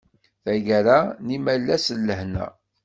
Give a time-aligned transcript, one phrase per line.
[0.43, 2.47] Tagara n imalas n lehna!